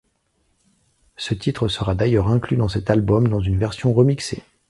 [1.15, 4.41] Ce titre sera d'ailleurs inclus dans cet album dans une version remixée.